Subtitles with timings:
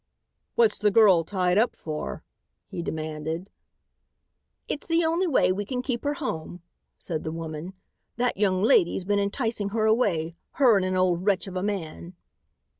[0.55, 2.23] "What's the girl tied up for?"
[2.65, 3.51] he demanded.
[4.67, 6.63] "It's the only way we can keep her home,"
[6.97, 7.73] said the woman.
[8.15, 12.15] "That young lady's been enticing her away; her and an old wretch of a man."